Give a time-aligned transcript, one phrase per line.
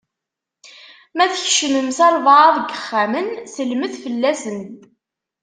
[1.15, 4.59] Ma tkecmem s albaɛḍ n yexxamen, sellmet fell-asen.